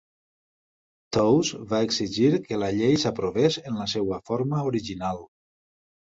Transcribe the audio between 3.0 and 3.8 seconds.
s'aprovés en